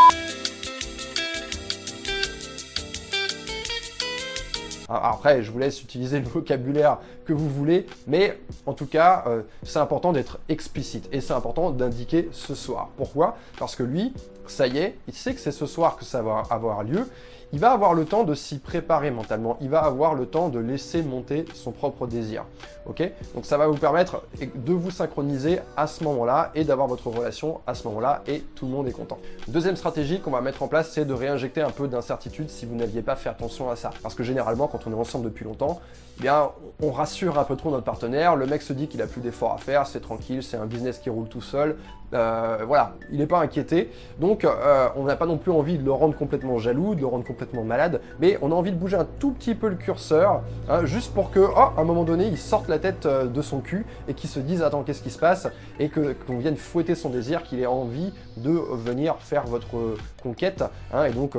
Après, 4.89 5.43
je 5.43 5.51
vous 5.51 5.59
laisse 5.59 5.83
utiliser 5.83 6.19
le 6.19 6.27
vocabulaire 6.27 6.99
que 7.27 7.33
vous 7.33 7.49
voulez, 7.49 7.87
mais 8.07 8.39
en 8.65 8.73
tout 8.73 8.87
cas, 8.87 9.25
euh, 9.27 9.43
c'est 9.63 9.79
important 9.79 10.13
d'être 10.13 10.39
explicite 10.49 11.09
et 11.13 11.21
c'est 11.21 11.35
important 11.35 11.71
d'indiquer 11.71 12.29
ce 12.33 12.55
soir. 12.55 12.89
Pourquoi? 12.97 13.37
Parce 13.59 13.77
que 13.77 13.83
lui, 13.83 14.15
ça 14.47 14.67
y 14.67 14.79
est, 14.79 14.97
il 15.07 15.15
sait 15.15 15.35
que 15.35 15.41
c'est 15.41 15.53
ce 15.53 15.67
soir 15.67 15.97
que 15.97 16.05
ça 16.05 16.23
va 16.23 16.43
avoir 16.51 16.83
lieu 16.85 17.07
il 17.53 17.61
va 17.61 17.73
avoir 17.73 17.95
le 17.95 18.05
temps 18.05 18.25
de 18.25 18.35
s'y 18.35 18.59
préparer 18.59 19.11
mentalement, 19.11 19.57
il 19.63 19.71
va 19.71 19.81
avoir 19.81 20.15
le 20.15 20.27
temps 20.27 20.51
de 20.51 20.59
laisser 20.59 21.03
monter 21.03 21.47
son 21.55 21.73
propre 21.73 22.07
désir. 22.07 22.45
Ok? 22.87 23.03
Donc 23.35 23.47
ça 23.47 23.57
va 23.57 23.67
vous 23.67 23.77
permettre 23.77 24.23
de 24.55 24.73
vous 24.73 24.91
synchroniser 24.91 25.61
à 25.77 25.87
ce 25.87 26.05
moment-là 26.05 26.51
et 26.55 26.65
d'avoir 26.65 26.89
votre 26.89 27.07
relation 27.09 27.61
à 27.67 27.75
ce 27.75 27.87
moment-là 27.89 28.23
et 28.27 28.41
tout 28.55 28.67
le 28.67 28.73
monde 28.73 28.87
est 28.87 28.93
content. 28.93 29.19
Deuxième 29.47 29.77
stratégie 29.77 30.21
qu'on 30.21 30.31
va 30.31 30.43
mettre 30.43 30.63
en 30.63 30.69
place, 30.69 30.91
c'est 30.93 31.07
de 31.07 31.15
réinjecter 31.15 31.63
un 31.63 31.71
peu 31.71 31.89
d'incertitude 31.89 32.51
si 32.51 32.67
vous 32.67 32.75
n'aviez 32.75 33.03
pas 33.03 33.17
fait 33.17 33.31
attention 33.31 33.71
à 33.71 33.77
ça. 33.77 33.91
Parce 34.03 34.15
que 34.15 34.23
généralement, 34.23 34.69
quand 34.69 34.78
on 34.87 34.93
est 34.93 34.95
ensemble 34.95 35.25
depuis 35.25 35.45
longtemps, 35.45 35.81
eh 36.19 36.23
bien, 36.23 36.51
on 36.83 36.91
rassure 36.91 37.39
un 37.39 37.45
peu 37.45 37.57
trop 37.57 37.71
notre 37.71 37.85
partenaire. 37.85 38.35
Le 38.35 38.47
mec 38.47 38.63
se 38.63 38.73
dit 38.73 38.89
qu'il 38.89 39.01
a 39.03 39.07
plus 39.07 39.21
d'efforts 39.21 39.55
à 39.55 39.59
faire, 39.59 39.87
c'est 39.87 40.01
tranquille, 40.01 40.43
c'est 40.43 40.57
un 40.57 40.67
business 40.67 40.99
qui 40.99 41.11
roule 41.11 41.29
tout 41.29 41.41
seul. 41.43 41.77
Euh, 42.15 42.65
voilà, 42.67 42.95
il 43.13 43.19
n'est 43.19 43.27
pas 43.27 43.41
inquiété. 43.41 43.91
Donc, 44.19 44.45
euh, 44.45 44.89
on 44.97 45.05
n'a 45.05 45.17
pas 45.17 45.27
non 45.27 45.37
plus 45.37 45.53
envie 45.53 45.79
de 45.79 45.85
le 45.85 45.93
rendre 45.93 46.17
complètement 46.17 46.59
jaloux, 46.59 46.95
de 46.95 47.01
le 47.01 47.07
rendre 47.07 47.25
complètement 47.25 47.65
malade, 47.65 48.01
mais 48.19 48.39
on 48.41 48.51
a 48.51 48.55
envie 48.55 48.73
de 48.73 48.77
bouger 48.77 48.97
un 48.97 49.07
tout 49.19 49.33
petit 49.33 49.55
peu 49.55 49.69
le 49.69 49.77
curseur, 49.77 50.43
hein, 50.69 50.85
juste 50.87 51.13
pour 51.13 51.31
que, 51.31 51.41
oh, 51.41 51.55
à 51.55 51.75
un 51.77 51.85
moment 51.85 52.05
donné, 52.05 52.27
il 52.27 52.39
sorte 52.39 52.69
la 52.69 52.79
tête 52.79 53.07
euh, 53.07 53.27
de 53.27 53.43
son 53.43 53.61
cul 53.61 53.85
et 54.09 54.15
qu'il 54.15 54.31
se 54.31 54.41
dise 54.41 54.63
attends, 54.63 54.83
qu'est-ce 54.83 55.03
qui 55.03 55.11
se 55.11 55.19
passe? 55.19 55.49
Et 55.79 55.89
que 55.89 56.15
qu'on 56.27 56.39
vienne 56.39 56.57
fouetter 56.57 56.95
son 56.95 57.11
désir, 57.11 57.43
qu'il 57.43 57.61
ait 57.61 57.67
envie 57.67 58.13
de 58.39 58.51
venir 58.51 59.17
faire 59.19 59.45
votre 59.47 59.97
conquête. 60.23 60.65
Hein, 60.93 61.05
et 61.05 61.13
donc, 61.13 61.35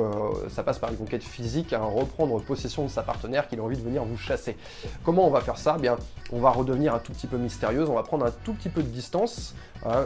ça 0.48 0.62
passe 0.62 0.78
par 0.78 0.90
une 0.90 0.96
conquête 0.96 1.22
physique, 1.22 1.72
hein, 1.72 1.80
reprendre 1.82 2.40
possession 2.40 2.84
de 2.84 2.88
sa 2.88 3.02
partenaire, 3.02 3.29
qu'il 3.48 3.60
a 3.60 3.62
envie 3.62 3.76
de 3.76 3.82
venir 3.82 4.04
vous 4.04 4.16
chasser. 4.16 4.56
Comment 5.04 5.26
on 5.26 5.30
va 5.30 5.40
faire 5.40 5.58
ça? 5.58 5.78
Bien, 5.78 5.96
on 6.32 6.40
va 6.40 6.50
redevenir 6.50 6.94
un 6.94 6.98
tout 6.98 7.12
petit 7.12 7.26
peu 7.26 7.36
mystérieuse, 7.36 7.88
on 7.88 7.94
va 7.94 8.02
prendre 8.02 8.26
un 8.26 8.30
tout 8.30 8.54
petit 8.54 8.68
peu 8.68 8.82
de 8.82 8.88
distance. 8.88 9.54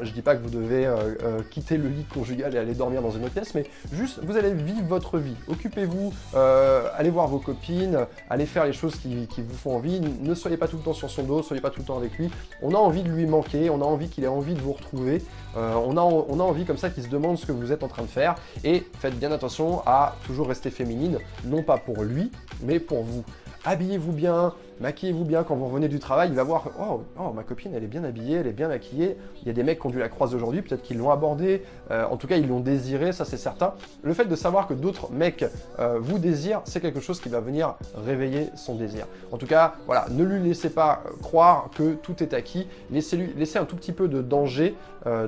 Je 0.02 0.10
dis 0.10 0.22
pas 0.22 0.36
que 0.36 0.42
vous 0.42 0.50
devez 0.50 0.86
euh, 0.86 1.14
euh, 1.22 1.40
quitter 1.50 1.76
le 1.76 1.88
lit 1.88 2.04
conjugal 2.04 2.54
et 2.54 2.58
aller 2.58 2.74
dormir 2.74 3.02
dans 3.02 3.10
une 3.10 3.24
autre 3.24 3.34
pièce, 3.34 3.54
mais 3.54 3.64
juste 3.92 4.20
vous 4.22 4.36
allez 4.36 4.52
vivre 4.52 4.86
votre 4.86 5.18
vie. 5.18 5.36
Occupez-vous, 5.48 6.12
euh, 6.34 6.88
allez 6.96 7.10
voir 7.10 7.28
vos 7.28 7.38
copines, 7.38 8.06
allez 8.30 8.46
faire 8.46 8.64
les 8.64 8.72
choses 8.72 8.96
qui, 8.96 9.26
vous 9.38 9.56
font 9.56 9.76
envie. 9.76 10.00
Ne 10.00 10.34
soyez 10.34 10.56
pas 10.56 10.68
tout 10.68 10.76
le 10.76 10.82
temps 10.82 10.92
sur 10.92 11.10
son 11.10 11.24
dos, 11.24 11.42
soyez 11.42 11.60
pas 11.60 11.70
tout 11.70 11.80
le 11.80 11.86
temps 11.86 11.96
avec 11.96 12.16
lui. 12.18 12.30
On 12.62 12.74
a 12.74 12.78
envie 12.78 13.02
de 13.02 13.10
lui 13.10 13.26
manquer, 13.26 13.70
on 13.70 13.80
a 13.80 13.84
envie 13.84 14.08
qu'il 14.08 14.24
ait 14.24 14.28
envie 14.28 14.54
de 14.54 14.60
vous 14.60 14.72
retrouver. 14.72 15.22
on 15.56 15.96
a 15.96 16.42
envie 16.42 16.64
comme 16.64 16.76
ça 16.76 16.90
qu'il 16.90 17.02
se 17.02 17.08
demande 17.08 17.38
ce 17.38 17.46
que 17.46 17.52
vous 17.52 17.72
êtes 17.72 17.82
en 17.82 17.88
train 17.88 18.02
de 18.02 18.08
faire. 18.08 18.36
Et 18.62 18.84
faites 18.98 19.18
bien 19.18 19.32
attention 19.32 19.82
à 19.86 20.16
toujours 20.26 20.48
rester 20.48 20.70
féminine, 20.70 21.18
non 21.44 21.62
pas 21.62 21.78
pour 21.78 22.02
lui, 22.02 22.30
mais 22.62 22.78
pour 22.78 23.02
vous 23.02 23.24
habillez-vous 23.64 24.12
bien, 24.12 24.52
maquillez-vous 24.80 25.24
bien 25.24 25.42
quand 25.42 25.54
vous 25.54 25.66
revenez 25.66 25.88
du 25.88 25.98
travail, 25.98 26.28
il 26.30 26.34
va 26.34 26.42
voir 26.42 26.64
oh, 26.80 27.02
oh, 27.18 27.32
ma 27.32 27.42
copine 27.42 27.72
elle 27.74 27.84
est 27.84 27.88
bien 27.88 28.04
habillée, 28.04 28.36
elle 28.36 28.46
est 28.46 28.52
bien 28.52 28.68
maquillée. 28.68 29.16
Il 29.42 29.48
y 29.48 29.50
a 29.50 29.54
des 29.54 29.62
mecs 29.62 29.80
qui 29.80 29.86
ont 29.86 29.90
dû 29.90 29.98
la 29.98 30.08
croiser 30.08 30.36
aujourd'hui, 30.36 30.62
peut-être 30.62 30.82
qu'ils 30.82 30.98
l'ont 30.98 31.10
abordée, 31.10 31.62
euh, 31.90 32.04
en 32.10 32.16
tout 32.16 32.26
cas 32.26 32.36
ils 32.36 32.48
l'ont 32.48 32.60
désirée, 32.60 33.12
ça 33.12 33.24
c'est 33.24 33.36
certain. 33.36 33.74
Le 34.02 34.14
fait 34.14 34.26
de 34.26 34.36
savoir 34.36 34.66
que 34.66 34.74
d'autres 34.74 35.10
mecs 35.12 35.44
euh, 35.78 35.98
vous 36.00 36.18
désirent, 36.18 36.62
c'est 36.64 36.80
quelque 36.80 37.00
chose 37.00 37.20
qui 37.20 37.28
va 37.28 37.40
venir 37.40 37.74
réveiller 37.94 38.48
son 38.56 38.74
désir. 38.74 39.06
En 39.32 39.38
tout 39.38 39.46
cas, 39.46 39.74
voilà, 39.86 40.06
ne 40.10 40.24
lui 40.24 40.40
laissez 40.40 40.70
pas 40.70 41.02
euh, 41.06 41.10
croire 41.22 41.70
que 41.76 41.94
tout 41.94 42.22
est 42.22 42.34
acquis, 42.34 42.66
laissez-lui 42.90 43.32
laissez 43.36 43.58
un 43.58 43.64
tout 43.64 43.76
petit 43.76 43.92
peu 43.92 44.08
de 44.08 44.22
danger 44.22 44.74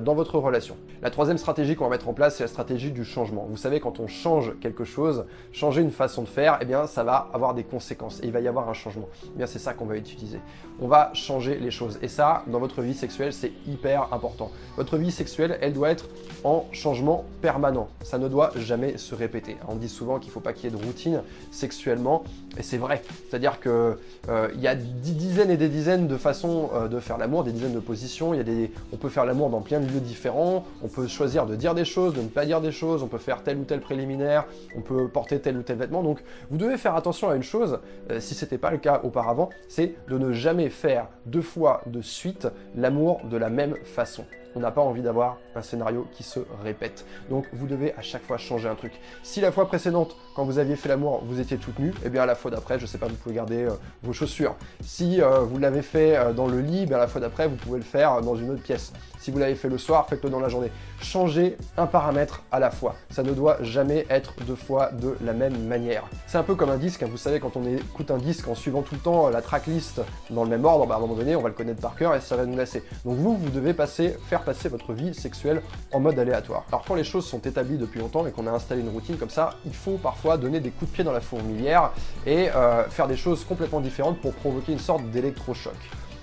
dans 0.03 0.15
votre 0.15 0.39
relation. 0.39 0.75
La 1.03 1.11
troisième 1.11 1.37
stratégie 1.37 1.75
qu'on 1.75 1.83
va 1.83 1.91
mettre 1.91 2.09
en 2.09 2.13
place, 2.13 2.37
c'est 2.37 2.43
la 2.43 2.47
stratégie 2.47 2.91
du 2.91 3.05
changement. 3.05 3.45
Vous 3.47 3.57
savez, 3.57 3.79
quand 3.79 3.99
on 3.99 4.07
change 4.07 4.53
quelque 4.59 4.83
chose, 4.83 5.25
changer 5.51 5.83
une 5.83 5.91
façon 5.91 6.23
de 6.23 6.27
faire, 6.27 6.57
eh 6.61 6.65
bien 6.65 6.87
ça 6.87 7.03
va 7.03 7.29
avoir 7.31 7.53
des 7.53 7.63
conséquences 7.63 8.19
et 8.21 8.25
il 8.25 8.31
va 8.31 8.39
y 8.39 8.47
avoir 8.47 8.69
un 8.69 8.73
changement. 8.73 9.07
C'est 9.45 9.59
ça 9.59 9.73
qu'on 9.73 9.85
va 9.85 9.97
utiliser. 9.97 10.39
On 10.81 10.87
va 10.87 11.11
changer 11.13 11.57
les 11.59 11.71
choses. 11.71 11.99
Et 12.01 12.07
ça, 12.07 12.43
dans 12.47 12.59
votre 12.59 12.81
vie 12.81 12.93
sexuelle, 12.93 13.33
c'est 13.33 13.51
hyper 13.67 14.13
important. 14.13 14.51
Votre 14.77 14.97
vie 14.97 15.11
sexuelle, 15.11 15.57
elle 15.61 15.73
doit 15.73 15.89
être 15.89 16.05
en 16.43 16.65
changement 16.71 17.25
permanent. 17.41 17.89
Ça 18.03 18.17
ne 18.17 18.27
doit 18.27 18.51
jamais 18.55 18.97
se 18.97 19.15
répéter. 19.15 19.57
On 19.67 19.75
dit 19.75 19.89
souvent 19.89 20.19
qu'il 20.19 20.29
ne 20.29 20.33
faut 20.33 20.39
pas 20.39 20.53
qu'il 20.53 20.65
y 20.65 20.67
ait 20.67 20.77
de 20.77 20.83
routine 20.83 21.21
sexuellement, 21.51 22.23
et 22.57 22.63
c'est 22.63 22.77
vrai. 22.77 23.01
C'est-à-dire 23.29 23.59
qu'il 23.59 23.71
euh, 23.71 24.49
y 24.55 24.67
a 24.67 24.75
des 24.75 25.11
dizaines 25.11 25.51
et 25.51 25.57
des 25.57 25.69
dizaines 25.69 26.07
de 26.07 26.17
façons 26.17 26.69
euh, 26.73 26.87
de 26.87 26.99
faire 26.99 27.17
l'amour, 27.17 27.43
des 27.43 27.51
dizaines 27.51 27.73
de 27.73 27.79
positions. 27.79 28.33
Y 28.33 28.39
a 28.39 28.43
des, 28.43 28.71
on 28.93 28.97
peut 28.97 29.09
faire 29.09 29.25
l'amour 29.25 29.49
dans 29.49 29.61
plein 29.61 29.79
de 29.79 29.85
lieux 29.85 29.99
différents. 29.99 30.65
On 30.83 30.87
peut 30.87 31.07
choisir 31.07 31.45
de 31.45 31.55
dire 31.55 31.75
des 31.75 31.85
choses, 31.85 32.13
de 32.13 32.21
ne 32.21 32.27
pas 32.27 32.45
dire 32.45 32.61
des 32.61 32.71
choses. 32.71 33.03
On 33.03 33.07
peut 33.07 33.17
faire 33.17 33.43
tel 33.43 33.57
ou 33.57 33.63
tel 33.63 33.79
préliminaire. 33.79 34.45
On 34.75 34.81
peut 34.81 35.07
porter 35.07 35.39
tel 35.39 35.57
ou 35.57 35.61
tel 35.61 35.77
vêtement. 35.77 36.03
Donc, 36.03 36.23
vous 36.49 36.57
devez 36.57 36.77
faire 36.77 36.95
attention 36.95 37.29
à 37.29 37.35
une 37.35 37.43
chose. 37.43 37.79
Euh, 38.11 38.19
si 38.19 38.33
c'était 38.33 38.57
pas 38.57 38.71
le 38.71 38.77
cas 38.77 39.01
auparavant, 39.03 39.26
c'est 39.67 39.95
de 40.07 40.17
ne 40.17 40.31
jamais 40.31 40.69
faire 40.69 41.07
deux 41.25 41.41
fois 41.41 41.81
de 41.85 42.01
suite 42.01 42.47
l'amour 42.75 43.21
de 43.29 43.37
la 43.37 43.49
même 43.49 43.75
façon. 43.83 44.25
N'a 44.57 44.71
pas 44.71 44.81
envie 44.81 45.01
d'avoir 45.01 45.37
un 45.55 45.61
scénario 45.61 46.07
qui 46.13 46.23
se 46.23 46.39
répète. 46.63 47.05
Donc 47.29 47.45
vous 47.53 47.67
devez 47.67 47.93
à 47.93 48.01
chaque 48.01 48.23
fois 48.23 48.37
changer 48.37 48.67
un 48.67 48.75
truc. 48.75 48.93
Si 49.23 49.39
la 49.39 49.51
fois 49.51 49.67
précédente, 49.67 50.15
quand 50.35 50.45
vous 50.45 50.57
aviez 50.59 50.75
fait 50.75 50.89
l'amour, 50.89 51.23
vous 51.25 51.39
étiez 51.39 51.57
toute 51.57 51.77
nue, 51.79 51.93
eh 52.03 52.09
bien 52.09 52.23
à 52.23 52.25
la 52.25 52.35
fois 52.35 52.51
d'après, 52.51 52.79
je 52.79 52.85
sais 52.85 52.97
pas, 52.97 53.07
vous 53.07 53.15
pouvez 53.15 53.35
garder 53.35 53.63
euh, 53.63 53.71
vos 54.03 54.13
chaussures. 54.13 54.55
Si 54.81 55.21
euh, 55.21 55.39
vous 55.39 55.57
l'avez 55.59 55.81
fait 55.81 56.17
euh, 56.17 56.33
dans 56.33 56.47
le 56.47 56.59
lit, 56.59 56.85
bien 56.85 56.97
à 56.97 57.01
la 57.01 57.07
fois 57.07 57.21
d'après, 57.21 57.47
vous 57.47 57.55
pouvez 57.55 57.77
le 57.77 57.83
faire 57.83 58.21
dans 58.21 58.35
une 58.35 58.51
autre 58.51 58.63
pièce. 58.63 58.93
Si 59.19 59.31
vous 59.31 59.39
l'avez 59.39 59.55
fait 59.55 59.67
le 59.67 59.77
soir, 59.77 60.07
faites-le 60.07 60.29
dans 60.29 60.39
la 60.39 60.47
journée. 60.47 60.71
Changez 61.01 61.57
un 61.75 61.85
paramètre 61.85 62.43
à 62.51 62.59
la 62.59 62.71
fois. 62.71 62.95
Ça 63.09 63.23
ne 63.23 63.31
doit 63.31 63.57
jamais 63.61 64.05
être 64.09 64.33
deux 64.45 64.55
fois 64.55 64.91
de 64.91 65.17
la 65.21 65.33
même 65.33 65.65
manière. 65.65 66.03
C'est 66.27 66.37
un 66.37 66.43
peu 66.43 66.55
comme 66.55 66.69
un 66.69 66.77
disque, 66.77 67.03
hein. 67.03 67.07
vous 67.09 67.17
savez, 67.17 67.39
quand 67.39 67.57
on 67.57 67.65
écoute 67.65 68.11
un 68.11 68.17
disque 68.17 68.47
en 68.47 68.55
suivant 68.55 68.81
tout 68.81 68.95
le 68.95 69.01
temps 69.01 69.29
la 69.29 69.41
tracklist 69.41 70.01
dans 70.29 70.43
le 70.43 70.49
même 70.49 70.65
ordre, 70.65 70.85
bah, 70.85 70.95
à 70.95 70.97
un 70.97 71.01
moment 71.01 71.15
donné, 71.15 71.35
on 71.35 71.41
va 71.41 71.49
le 71.49 71.55
connaître 71.55 71.81
par 71.81 71.95
cœur 71.95 72.15
et 72.15 72.21
ça 72.21 72.35
va 72.35 72.45
nous 72.45 72.55
lasser. 72.55 72.83
Donc 73.05 73.17
vous, 73.17 73.35
vous 73.35 73.49
devez 73.49 73.73
passer, 73.73 74.15
faire 74.29 74.43
passer 74.47 74.69
votre 74.69 74.93
vie 74.93 75.13
sexuelle 75.13 75.61
en 75.91 75.99
mode 75.99 76.17
aléatoire. 76.17 76.63
Alors 76.69 76.85
quand 76.87 76.95
les 76.95 77.03
choses 77.03 77.25
sont 77.25 77.39
établies 77.39 77.77
depuis 77.77 77.99
longtemps 77.99 78.25
et 78.25 78.31
qu'on 78.31 78.47
a 78.47 78.51
installé 78.51 78.79
une 78.79 78.89
routine 78.89 79.17
comme 79.17 79.29
ça, 79.29 79.55
il 79.65 79.73
faut 79.73 79.97
parfois 79.97 80.37
donner 80.37 80.61
des 80.61 80.69
coups 80.69 80.89
de 80.89 80.95
pied 80.95 81.03
dans 81.03 81.11
la 81.11 81.19
fourmilière 81.19 81.91
et 82.25 82.49
euh, 82.55 82.85
faire 82.85 83.07
des 83.07 83.17
choses 83.17 83.43
complètement 83.43 83.81
différentes 83.81 84.19
pour 84.21 84.33
provoquer 84.33 84.71
une 84.71 84.79
sorte 84.79 85.03
d'électrochoc. 85.11 85.75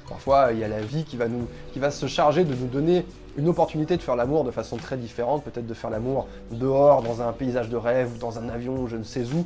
Parfois, 0.08 0.48
il 0.52 0.58
y 0.58 0.64
a 0.64 0.68
la 0.68 0.80
vie 0.80 1.04
qui 1.04 1.18
va, 1.18 1.28
nous, 1.28 1.46
qui 1.72 1.78
va 1.78 1.90
se 1.90 2.06
charger 2.06 2.44
de 2.44 2.54
nous 2.54 2.66
donner 2.66 3.04
une 3.36 3.48
opportunité 3.48 3.96
de 3.96 4.02
faire 4.02 4.16
l'amour 4.16 4.44
de 4.44 4.50
façon 4.50 4.76
très 4.78 4.96
différente, 4.96 5.44
peut-être 5.44 5.66
de 5.66 5.74
faire 5.74 5.90
l'amour 5.90 6.26
dehors, 6.50 7.02
dans 7.02 7.20
un 7.20 7.32
paysage 7.32 7.68
de 7.68 7.76
rêve, 7.76 8.10
ou 8.14 8.18
dans 8.18 8.38
un 8.38 8.48
avion, 8.48 8.86
je 8.86 8.96
ne 8.96 9.02
sais 9.02 9.24
où 9.34 9.44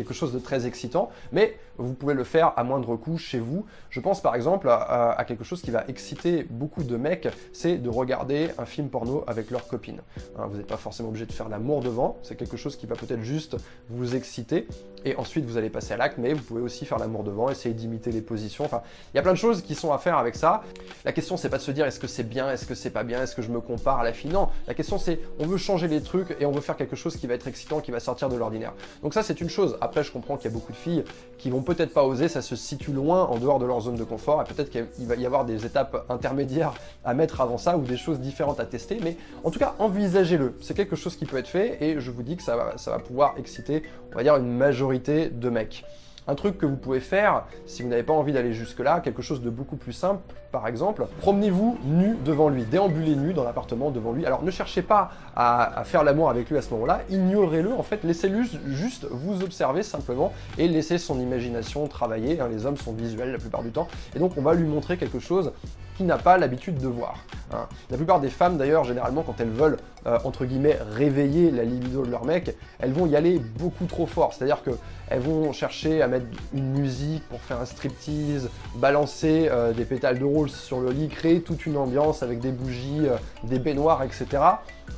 quelque 0.00 0.14
chose 0.14 0.32
de 0.32 0.38
très 0.38 0.66
excitant, 0.66 1.10
mais 1.30 1.58
vous 1.76 1.92
pouvez 1.92 2.14
le 2.14 2.24
faire 2.24 2.52
à 2.56 2.64
moindre 2.64 2.96
coût 2.96 3.18
chez 3.18 3.38
vous. 3.38 3.66
Je 3.90 4.00
pense 4.00 4.22
par 4.22 4.34
exemple 4.34 4.68
à, 4.70 5.22
quelque 5.26 5.44
chose 5.44 5.60
qui 5.60 5.70
va 5.70 5.84
exciter 5.88 6.46
beaucoup 6.48 6.82
de 6.82 6.96
mecs, 6.96 7.28
c'est 7.52 7.76
de 7.76 7.88
regarder 7.88 8.50
un 8.58 8.64
film 8.64 8.88
porno 8.88 9.24
avec 9.26 9.50
leur 9.50 9.66
copine. 9.68 10.00
Hein, 10.38 10.46
vous 10.48 10.56
n'êtes 10.56 10.66
pas 10.66 10.76
forcément 10.76 11.10
obligé 11.10 11.26
de 11.26 11.32
faire 11.32 11.48
l'amour 11.48 11.80
devant, 11.80 12.18
c'est 12.22 12.36
quelque 12.36 12.56
chose 12.56 12.76
qui 12.76 12.86
va 12.86 12.96
peut-être 12.96 13.22
juste 13.22 13.56
vous 13.90 14.16
exciter, 14.16 14.66
et 15.04 15.16
ensuite 15.16 15.44
vous 15.44 15.56
allez 15.56 15.70
passer 15.70 15.94
à 15.94 15.96
l'acte, 15.96 16.18
mais 16.18 16.32
vous 16.32 16.42
pouvez 16.42 16.62
aussi 16.62 16.86
faire 16.86 16.98
l'amour 16.98 17.24
devant, 17.24 17.50
essayer 17.50 17.74
d'imiter 17.74 18.10
les 18.10 18.22
positions, 18.22 18.64
enfin, 18.64 18.82
il 19.12 19.16
y 19.16 19.20
a 19.20 19.22
plein 19.22 19.32
de 19.32 19.38
choses 19.38 19.62
qui 19.62 19.74
sont 19.74 19.92
à 19.92 19.98
faire 19.98 20.16
avec 20.16 20.36
ça. 20.36 20.62
La 21.04 21.12
question 21.12 21.36
c'est 21.36 21.50
pas 21.50 21.58
de 21.58 21.62
se 21.62 21.70
dire 21.70 21.86
est-ce 21.86 22.00
que 22.00 22.06
c'est 22.06 22.28
bien, 22.28 22.50
est-ce 22.50 22.66
que 22.66 22.74
c'est 22.74 22.90
pas 22.90 23.04
bien, 23.04 23.22
est-ce 23.22 23.34
que 23.34 23.42
je 23.42 23.50
me 23.50 23.60
compare 23.60 24.00
à 24.00 24.04
la 24.04 24.12
fille, 24.12 24.30
non, 24.30 24.48
la 24.66 24.74
question 24.74 24.98
c'est 24.98 25.20
on 25.38 25.46
veut 25.46 25.58
changer 25.58 25.88
les 25.88 26.02
trucs 26.02 26.36
et 26.40 26.46
on 26.46 26.52
veut 26.52 26.60
faire 26.60 26.76
quelque 26.76 26.96
chose 26.96 27.16
qui 27.16 27.26
va 27.26 27.34
être 27.34 27.48
excitant, 27.48 27.80
qui 27.80 27.90
va 27.90 28.00
sortir 28.00 28.28
de 28.28 28.36
l'ordinaire. 28.36 28.72
Donc 29.02 29.14
ça 29.14 29.22
c'est 29.22 29.40
une 29.40 29.50
chose. 29.50 29.76
Je 29.96 30.12
comprends 30.12 30.36
qu'il 30.36 30.50
y 30.50 30.54
a 30.54 30.56
beaucoup 30.56 30.72
de 30.72 30.76
filles 30.76 31.04
qui 31.38 31.50
vont 31.50 31.62
peut-être 31.62 31.92
pas 31.92 32.04
oser, 32.04 32.28
ça 32.28 32.42
se 32.42 32.56
situe 32.56 32.92
loin 32.92 33.24
en 33.24 33.38
dehors 33.38 33.58
de 33.58 33.66
leur 33.66 33.80
zone 33.80 33.96
de 33.96 34.04
confort, 34.04 34.42
et 34.42 34.44
peut-être 34.44 34.70
qu'il 34.70 35.06
va 35.06 35.14
y 35.16 35.26
avoir 35.26 35.44
des 35.44 35.64
étapes 35.64 36.04
intermédiaires 36.08 36.74
à 37.04 37.14
mettre 37.14 37.40
avant 37.40 37.58
ça, 37.58 37.76
ou 37.76 37.82
des 37.82 37.96
choses 37.96 38.20
différentes 38.20 38.60
à 38.60 38.66
tester, 38.66 38.98
mais 39.02 39.16
en 39.44 39.50
tout 39.50 39.58
cas, 39.58 39.74
envisagez-le. 39.78 40.54
C'est 40.60 40.74
quelque 40.74 40.96
chose 40.96 41.16
qui 41.16 41.24
peut 41.24 41.38
être 41.38 41.48
fait, 41.48 41.82
et 41.82 42.00
je 42.00 42.10
vous 42.10 42.22
dis 42.22 42.36
que 42.36 42.42
ça 42.42 42.56
va, 42.56 42.78
ça 42.78 42.90
va 42.90 42.98
pouvoir 42.98 43.34
exciter, 43.38 43.82
on 44.12 44.16
va 44.16 44.22
dire, 44.22 44.36
une 44.36 44.52
majorité 44.52 45.28
de 45.28 45.50
mecs. 45.50 45.84
Un 46.28 46.34
truc 46.34 46.58
que 46.58 46.66
vous 46.66 46.76
pouvez 46.76 47.00
faire, 47.00 47.44
si 47.66 47.82
vous 47.82 47.88
n'avez 47.88 48.02
pas 48.02 48.12
envie 48.12 48.32
d'aller 48.32 48.52
jusque-là, 48.52 49.00
quelque 49.00 49.22
chose 49.22 49.42
de 49.42 49.50
beaucoup 49.50 49.76
plus 49.76 49.92
simple, 49.92 50.20
par 50.52 50.66
exemple, 50.66 51.06
promenez-vous 51.20 51.78
nu 51.84 52.16
devant 52.24 52.48
lui, 52.48 52.64
déambulez 52.64 53.14
nu 53.16 53.32
dans 53.32 53.44
l'appartement 53.44 53.90
devant 53.90 54.12
lui. 54.12 54.26
Alors 54.26 54.42
ne 54.42 54.50
cherchez 54.50 54.82
pas 54.82 55.10
à, 55.34 55.82
faire 55.84 56.04
l'amour 56.04 56.28
avec 56.28 56.50
lui 56.50 56.58
à 56.58 56.62
ce 56.62 56.70
moment-là, 56.70 57.00
ignorez-le, 57.08 57.72
en 57.72 57.82
fait, 57.82 58.04
laissez-le 58.04 58.42
juste 58.68 59.06
vous 59.10 59.42
observer 59.42 59.82
simplement 59.82 60.32
et 60.58 60.68
laissez 60.68 60.98
son 60.98 61.20
imagination 61.20 61.86
travailler. 61.86 62.40
Hein. 62.40 62.48
les 62.50 62.66
hommes 62.66 62.76
sont 62.76 62.92
visuels 62.92 63.32
la 63.32 63.38
plupart 63.38 63.62
du 63.62 63.70
temps, 63.70 63.88
et 64.14 64.18
donc 64.18 64.32
on 64.36 64.42
va 64.42 64.54
lui 64.54 64.66
montrer 64.66 64.96
quelque 64.96 65.20
chose 65.20 65.52
qu'il 65.96 66.06
n'a 66.06 66.18
pas 66.18 66.36
l'habitude 66.38 66.78
de 66.78 66.88
voir. 66.88 67.16
Hein. 67.52 67.66
La 67.90 67.96
plupart 67.96 68.20
des 68.20 68.30
femmes, 68.30 68.56
d'ailleurs, 68.56 68.84
généralement, 68.84 69.22
quand 69.22 69.40
elles 69.40 69.50
veulent, 69.50 69.78
euh, 70.06 70.18
entre 70.24 70.46
guillemets, 70.46 70.78
réveiller 70.92 71.50
la 71.50 71.62
libido 71.62 72.06
de 72.06 72.10
leur 72.10 72.24
mec, 72.24 72.56
elles 72.78 72.92
vont 72.92 73.06
y 73.06 73.16
aller 73.16 73.38
beaucoup 73.38 73.84
trop 73.84 74.06
fort. 74.06 74.32
C'est-à-dire 74.32 74.62
qu'elles 74.62 75.20
vont 75.20 75.52
chercher 75.52 76.00
à 76.00 76.08
mettre 76.08 76.24
une 76.54 76.70
musique 76.70 77.22
pour 77.28 77.40
faire 77.42 77.60
un 77.60 77.66
striptease, 77.66 78.48
balancer 78.76 79.48
euh, 79.50 79.72
des 79.74 79.84
pétales 79.84 80.18
de 80.18 80.24
rose 80.24 80.54
sur 80.54 80.80
le 80.80 80.90
lit, 80.90 81.08
créer 81.08 81.42
toute 81.42 81.66
une 81.66 81.76
ambiance 81.76 82.22
avec 82.22 82.40
des 82.40 82.50
bougies, 82.50 83.06
euh, 83.06 83.16
des 83.44 83.58
baignoires, 83.58 84.02
etc. 84.02 84.26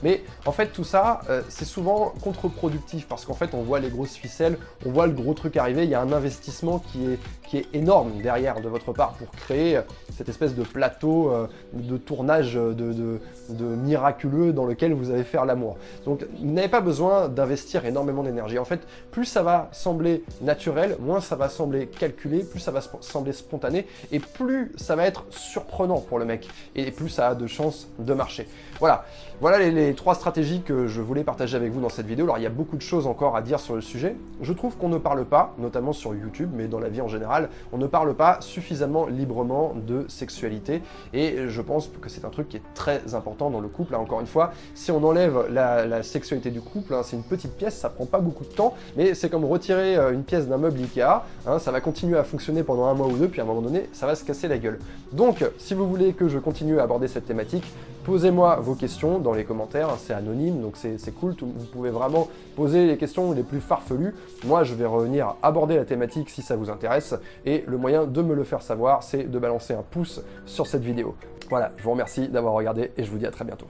Mais 0.05 0.23
en 0.47 0.53
fait, 0.53 0.69
tout 0.69 0.85
ça, 0.85 1.21
c'est 1.51 1.67
souvent 1.67 2.15
contre-productif 2.23 3.07
parce 3.07 3.27
qu'en 3.27 3.35
fait, 3.35 3.51
on 3.53 3.63
voit 3.63 3.79
les 3.79 3.91
grosses 3.91 4.17
ficelles, 4.17 4.57
on 4.87 4.91
voit 4.91 5.07
le 5.07 5.13
gros 5.13 5.35
truc 5.35 5.59
arriver, 5.59 5.85
il 5.85 5.91
y 5.91 5.95
a 5.95 6.01
un 6.01 6.13
investissement 6.13 6.79
qui 6.79 7.05
est, 7.05 7.19
qui 7.47 7.59
est 7.59 7.67
énorme 7.75 8.11
derrière 8.23 8.63
de 8.63 8.69
votre 8.69 8.93
part 8.95 9.13
pour 9.13 9.31
créer 9.33 9.79
cette 10.17 10.31
espèce 10.31 10.55
de 10.55 10.63
plateau 10.63 11.31
de 11.75 11.97
tournage 11.99 12.42
de, 12.43 13.21
miraculeux 13.59 14.53
dans 14.53 14.65
lequel 14.65 14.93
vous 14.93 15.11
allez 15.11 15.25
faire 15.25 15.45
l'amour. 15.45 15.77
Donc 16.05 16.25
vous 16.41 16.53
n'avez 16.53 16.69
pas 16.69 16.81
besoin 16.81 17.29
d'investir 17.29 17.85
énormément 17.85 18.23
d'énergie. 18.23 18.59
En 18.59 18.65
fait, 18.65 18.81
plus 19.11 19.25
ça 19.25 19.43
va 19.43 19.69
sembler 19.73 20.25
naturel, 20.41 20.97
moins 21.01 21.21
ça 21.21 21.37
va 21.37 21.49
sembler 21.49 21.87
calculé, 21.87 22.45
plus 22.45 22.61
ça 22.61 22.71
va 22.71 22.81
sembler 23.01 23.33
spontané, 23.33 23.87
et 24.11 24.19
plus 24.19 24.73
ça 24.77 24.97
va 24.97 25.07
être 25.07 25.25
surprenant 25.31 26.01
pour 26.01 26.19
le 26.19 26.25
mec, 26.25 26.49
et 26.75 26.91
plus 26.91 27.09
ça 27.09 27.29
a 27.29 27.35
de 27.35 27.47
chances 27.47 27.89
de 27.99 28.15
marcher. 28.15 28.47
Voilà, 28.81 29.05
voilà 29.41 29.59
les, 29.59 29.95
trois 29.95 30.15
stratégies 30.15 30.63
que 30.63 30.87
je 30.87 31.01
voulais 31.01 31.25
partager 31.25 31.57
avec 31.57 31.73
vous 31.73 31.81
dans 31.81 31.89
cette 31.89 32.07
vidéo. 32.07 32.25
Alors 32.25 32.39
il 32.39 32.43
y 32.43 32.47
a 32.47 32.51
beaucoup 32.51 32.77
de 32.77 32.83
choses 32.83 33.07
encore 33.07 33.37
à 33.37 33.43
dire 33.43 33.61
sur 33.61 33.75
le 33.75 33.81
sujet. 33.81 34.17
Je 34.41 34.53
trouve 34.53 34.77
qu'on 34.77 34.89
ne 34.89 34.99
parle 34.99 35.25
pas, 35.25 35.55
notamment 35.59 35.93
sur 35.93 36.15
YouTube, 36.15 36.51
mais 36.55 36.69
dans 36.69 36.81
la 36.81 36.89
vie 36.89 37.01
en 37.01 37.09
général, 37.09 37.49
on 37.73 37.79
ne 37.79 37.87
parle 37.87 38.15
pas 38.15 38.39
suffisamment 38.41 39.07
librement 39.07 39.75
de 39.75 40.07
sexualité, 40.09 40.83
et 41.13 41.49
je 41.49 41.63
pense 41.63 41.91
que 42.01 42.09
c'est 42.09 42.25
un 42.25 42.31
truc 42.33 42.49
qui 42.49 42.57
est 42.57 42.63
très 42.75 43.15
important 43.15 43.51
dans 43.51 43.61
le 43.61 43.69
couple. 43.69 43.95
Encore 43.95 44.21
une 44.21 44.27
fois, 44.27 44.53
si 44.75 44.91
on 44.91 45.03
enlève 45.05 45.47
la, 45.51 46.03
sexualité 46.03 46.51
du 46.51 46.61
couple, 46.61 46.95
hein, 46.95 47.03
c'est 47.05 47.17
une 47.17 47.23
petite 47.23 47.57
pièce, 47.57 47.77
ça 47.77 47.89
prend 47.89 48.07
pas 48.07 48.19
beaucoup 48.19 48.45
de 48.45 48.51
temps, 48.51 48.75
mais 48.97 49.15
c'est 49.15 49.29
comme 49.29 49.45
retirer 49.45 49.97
euh, 49.97 50.13
une 50.13 50.25
pièce 50.25 50.49
d'un 50.49 50.59
meuble 50.59 50.81
Ikea, 50.81 51.23
hein, 51.47 51.59
ça 51.59 51.71
va 51.71 51.81
continuer 51.81 52.19
à 52.19 52.25
fonctionner 52.25 52.63
pendant 52.63 52.87
un 52.87 52.95
mois 52.95 53.07
ou 53.07 53.17
deux, 53.17 53.29
puis 53.29 53.41
à 53.41 53.45
un 53.45 53.47
moment 53.47 53.61
donné, 53.61 53.89
ça 53.93 54.07
va 54.07 54.15
se 54.15 54.25
casser 54.25 54.49
la 54.49 54.59
gueule. 54.59 54.79
Donc, 55.13 55.45
si 55.59 55.75
vous 55.75 55.89
voulez 55.89 56.13
que 56.13 56.29
je 56.29 56.39
continue 56.39 56.81
à 56.81 56.85
aborder 56.85 57.07
cette 57.09 57.27
thématique, 57.27 57.65
posez-moi 58.05 58.57
vos 58.57 58.75
questions 58.75 59.19
dans 59.19 59.33
les 59.33 59.45
commentaires, 59.45 59.91
hein, 59.91 59.99
c'est 59.99 60.15
anonyme, 60.15 60.61
donc 60.61 60.77
c'est 60.77 61.15
cool, 61.15 61.35
vous 61.41 61.67
pouvez 61.73 61.91
vraiment 61.91 62.29
poser 62.57 62.87
les 62.87 62.97
questions 62.97 63.33
les 63.33 63.43
plus 63.43 63.61
farfelues. 63.61 64.15
Moi, 64.45 64.65
je 64.65 64.75
vais 64.75 64.87
revenir 64.87 65.35
aborder 65.43 65.77
la 65.77 65.85
thématique 65.85 66.31
si 66.31 66.43
ça 66.43 66.57
vous 66.57 66.71
intéresse, 66.71 67.15
et 67.45 67.65
le 67.67 67.77
moyen 67.77 68.05
de 68.05 68.23
me 68.23 68.35
le 68.35 68.45
faire 68.45 68.63
savoir, 68.63 69.03
c'est 69.03 69.31
de 69.31 69.39
balancer 69.39 69.75
un 69.75 69.85
pouce 69.89 70.21
sur 70.47 70.67
cette 70.67 70.83
vidéo. 70.83 71.15
Voilà, 71.53 71.71
je 71.77 71.83
vous 71.83 71.91
remercie 71.91 72.29
d'avoir 72.29 72.55
regardé, 72.55 72.93
et 72.97 73.05
je 73.05 73.11
vous 73.11 73.19
dis 73.19 73.27
à 73.27 73.31
très 73.31 73.45
bientôt. 73.45 73.67